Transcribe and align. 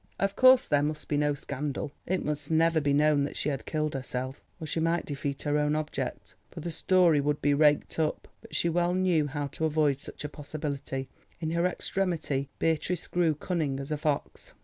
Of 0.19 0.35
course 0.35 0.67
there 0.67 0.81
must 0.81 1.07
be 1.07 1.15
no 1.15 1.35
scandal; 1.35 1.91
it 2.07 2.25
must 2.25 2.49
never 2.49 2.81
be 2.81 2.91
known 2.91 3.23
that 3.25 3.37
she 3.37 3.49
had 3.49 3.67
killed 3.67 3.93
herself, 3.93 4.41
or 4.59 4.65
she 4.65 4.79
might 4.79 5.05
defeat 5.05 5.43
her 5.43 5.59
own 5.59 5.75
object, 5.75 6.33
for 6.49 6.59
the 6.59 6.71
story 6.71 7.21
would 7.21 7.39
be 7.39 7.53
raked 7.53 7.99
up. 7.99 8.27
But 8.41 8.55
she 8.55 8.67
well 8.67 8.95
knew 8.95 9.27
how 9.27 9.45
to 9.49 9.65
avoid 9.65 9.99
such 9.99 10.23
a 10.23 10.27
possibility; 10.29 11.07
in 11.39 11.51
her 11.51 11.67
extremity 11.67 12.49
Beatrice 12.57 13.05
grew 13.05 13.35
cunning 13.35 13.79
as 13.79 13.91
a 13.91 13.97
fox. 13.97 14.55